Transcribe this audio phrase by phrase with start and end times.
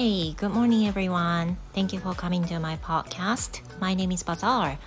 [0.00, 1.58] Hey, good morning everyone.
[1.74, 3.60] Thank you for coming to my podcast.
[3.80, 4.78] My name is Bazaar.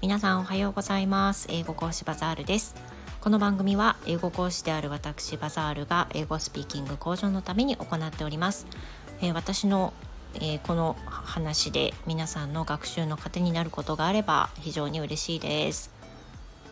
[0.00, 1.48] 皆さんおはようございます。
[1.50, 2.74] 英語講師バザールです。
[3.20, 8.66] この番組は英語講師である私バザールが英語スピーキング向上のために行っております。
[9.20, 9.92] えー、私の、
[10.36, 15.90] えー、この話で皆さんの学習の糧になることがあれば非常に嬉しいです。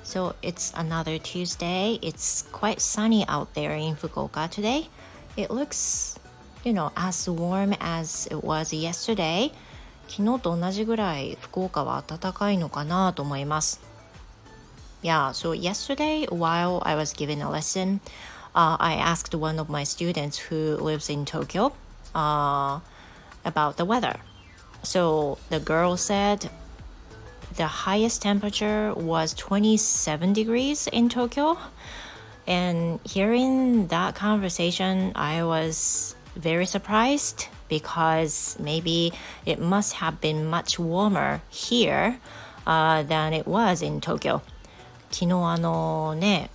[0.02, 2.01] So it's another Tuesday.
[2.01, 4.88] It's quite sunny out there in Fukuoka today.
[5.37, 6.19] It looks
[6.63, 9.52] you know, as warm as it was yesterday
[10.08, 13.81] 昨日と同じぐらい福岡は暖かいのかなと思います
[15.04, 17.99] Yeah, so yesterday while I was giving a lesson
[18.55, 21.73] uh, I asked one of my students who lives in Tokyo
[22.16, 22.80] uh,
[23.45, 24.20] about the weather
[24.84, 26.49] so the girl said
[27.55, 31.58] the highest temperature was 27 degrees in Tokyo
[32.48, 39.12] and hearing that conversation I was very surprised because maybe
[39.47, 42.19] it must have been much warmer here
[42.66, 44.42] uh, than it was in Tokyo.
[45.11, 46.50] 昨日あのね、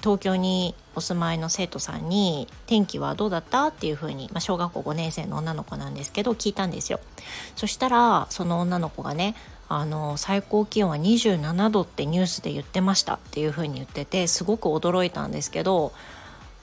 [0.00, 7.00] 東京にお住まいの生徒さんに天気はどうだったっていうふうに、まあ、小学校5年生の女の子なんですけど聞いたんですよ。
[7.56, 9.34] そしたらその女の子がね
[9.68, 15.92] あの最高気温は27度ってニュースで言ってましたっていうふうに言っててすごく驚いたんですけど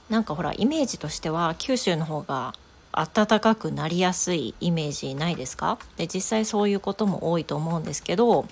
[0.08, 2.54] なんかほらイメージとしては九州の方が
[2.92, 5.78] 暖かくなりやすいイメージないですか？
[5.96, 8.46] で実際そういうことも多いと思うんですけど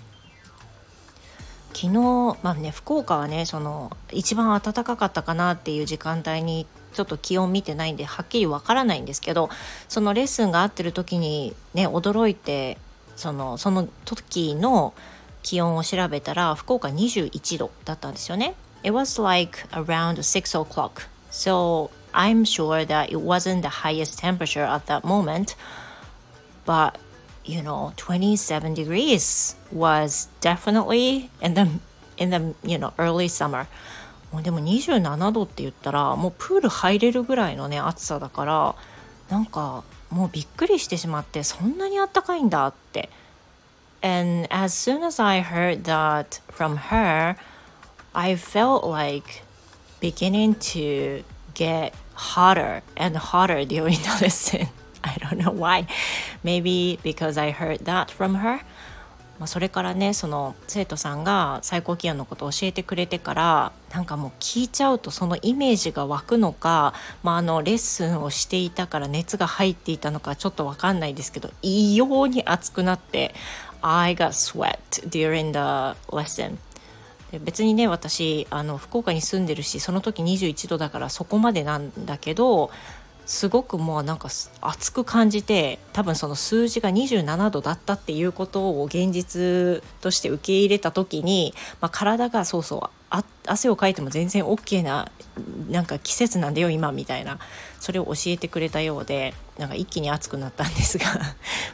[1.73, 1.91] 昨日
[2.43, 9.49] まあね福岡はねその一番暖かかったかなっていう時間帯にちょっと気温見てないんではっきりわからないんですけど
[9.89, 12.79] そのレッスンが合ってる時にね驚いて
[13.17, 14.93] そのその時の
[15.43, 18.55] 気温を調べたら福岡21度だったんですよね。
[18.83, 24.88] It was like around 6 o'clock So I'm sure that it wasn't the highest temperature at
[24.88, 25.56] that moment,
[26.66, 26.98] but
[27.46, 31.68] you know, 27 degrees was definitely in the
[32.18, 33.68] in the you know early summer.
[34.32, 38.76] もうでも27度って言ったらもうプール入れるぐらいのね暑さだから
[39.30, 43.10] なんかもうびっくりしてしまってそんなにあったかいんだって。
[44.02, 47.36] And as soon as I heard that from her,
[48.14, 49.44] I felt like
[50.05, 54.69] beginning to get hotter and hotter during the lesson.
[55.03, 55.87] I don't know why.
[56.43, 58.61] Maybe because I heard that from her.
[59.39, 66.95] まあそれからねその生徒さんが最高気温のことを教えてくれてからなんかもう聞いちゃうとそのイメージが湧くのか、
[67.25, 73.35] まあ、あのレッスンをしていたから熱が入っていたのかちょっと分かんないですけど異様に熱くなって
[73.83, 74.79] I got sweat
[75.09, 76.59] during the lesson
[77.39, 82.71] 別にね私あの福岡に住んでるしその時21度だからそこまでなんだけど
[83.27, 84.29] すごくもうなんか
[84.61, 95.11] 熱く感じて多分その数字が27度だったっていうことを現実として受け入れた時に、まあ、体がそうそう汗をかいても全然 OK な
[95.71, 97.39] なんか季節なんだよ今みたいな
[97.81, 101.07] それを教えてくれたようでなんか一気に暑くなったんですが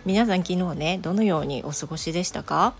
[0.04, 2.74] 皆さん昨日ねどのようにお過ごしでしたか？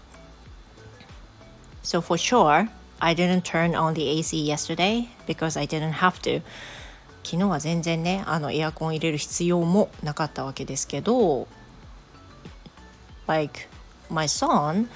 [1.82, 2.70] So for sure,
[3.00, 6.42] I didn't turn on the AC yesterday because I didn't have to.
[7.24, 11.48] 昨日は全然ね、あのエアコン入れる必要もなかったわけですけど、
[13.28, 13.68] like
[14.10, 14.88] my son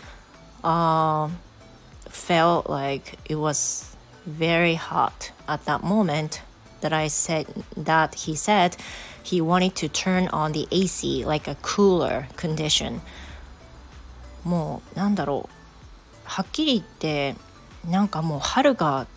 [0.63, 1.29] uh,
[2.09, 6.41] felt like it was very hot at that moment
[6.81, 8.77] that I said that he said
[9.23, 13.01] he wanted to turn on the AC like a cooler condition
[14.43, 15.52] もうなんだろう
[16.25, 17.35] はっきり言って
[17.89, 19.07] なんかもう春が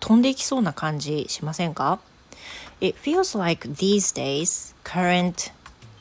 [0.00, 2.00] 飛んでいきそうな感じしませんか
[2.80, 5.52] It feels like these days current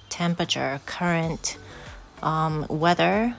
[0.10, 1.58] temperature, current
[2.22, 3.36] um, weather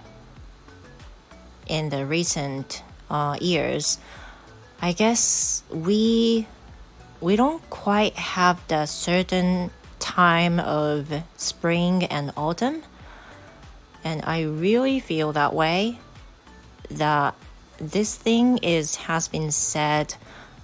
[1.66, 3.98] in the recent uh, years,
[4.82, 6.46] I guess we
[7.20, 12.82] we don't quite have the certain time of spring and autumn,
[14.02, 15.98] and I really feel that way.
[16.91, 17.33] That
[17.77, 20.15] this thing is has been said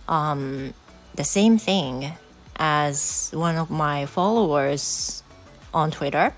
[0.08, 0.74] um,
[1.16, 2.14] the same thing
[2.58, 5.24] as one of my followers
[5.74, 6.34] on Twitter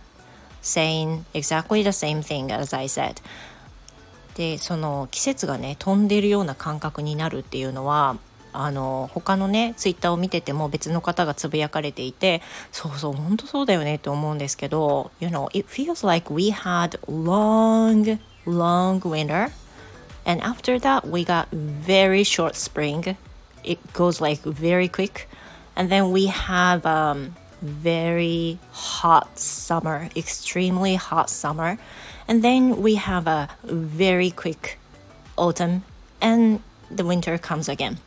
[0.61, 3.21] saying exactly the same thing as I said
[4.35, 8.17] でその季節がね飛んでるような感覚になるっていうのは
[8.51, 12.41] あの他のねツイッターを見てても別の方がつぶやかれていて
[12.71, 19.51] そうそう本当そうだよねと思うんですけど You know it feels like we had long long winter
[20.25, 23.17] And after that, we got very short spring.
[23.63, 25.29] It goes like very quick.
[25.75, 31.77] And then we have um, very hot summer, extremely hot summer.
[32.27, 34.79] And then we have a very quick
[35.37, 35.83] autumn
[36.21, 37.97] and the winter comes again.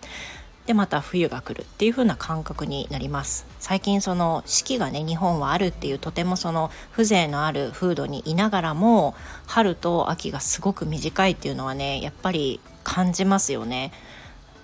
[0.66, 9.14] でまた冬が来るっていう風な感覚になります最近その四季がね日本はあるっていうとてもその風情のある風土にいながらも
[9.46, 13.92] 春と秋がすごく短いっていうのはねやっぱり感じますよね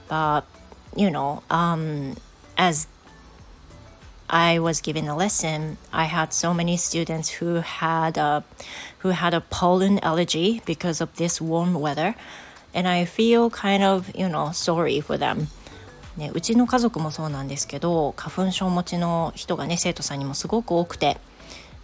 [0.09, 0.45] But
[0.97, 2.17] you know um,
[2.57, 2.89] as
[4.35, 8.43] I was given a lesson, I had so many students who had a,
[9.01, 12.15] who had a pollen allergy because of this warm weather,
[12.73, 15.49] and I feel kind of you know sorry for them.
[16.17, 21.19] ね、うちの家族もそうなんですけど花粉症持ちの人がね生徒さんにもすごく多くて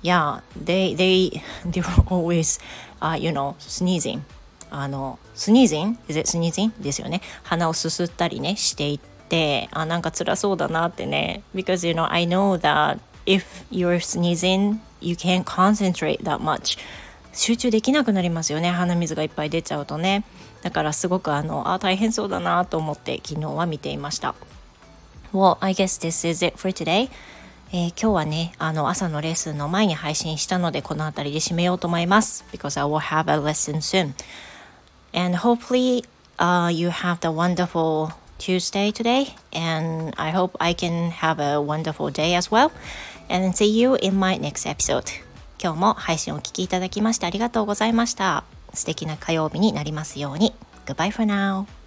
[0.02, 2.60] Yeah, they, they, they were always,
[3.00, 4.20] uh, you know, sneezing
[4.70, 5.96] あの sneezing?
[6.08, 6.72] Is it sneezing?
[6.82, 16.78] ですよね鼻をすすったりねしていってあなんか辛そうだなってね because you know I know that if you're sneezing you can't concentrate that much
[17.38, 20.24] 集中できなくなりますよね鼻水がいっぱい出ちゃうとね
[20.62, 24.34] だからすごくあのあ大変そうだなと思って昨日は見ていました
[25.32, 27.08] Well, I guess this is it for today
[27.70, 32.46] えー、今日はね、あの朝のレッスンの前に配信したので、この辺りで締めようと思います。
[32.50, 34.14] Because I will have a lesson soon.
[35.12, 36.02] And hopefully,
[36.38, 39.34] uh, you have the wonderful Tuesday today.
[39.52, 42.70] And I hope I can have a wonderful day as well.
[43.28, 45.12] And see you in my next episode.
[45.62, 48.44] 今日も配信をお聞きいただきましてありがとうございました。
[48.74, 50.54] 素敵な火曜日になりますように。
[50.86, 51.77] Goodbye for now.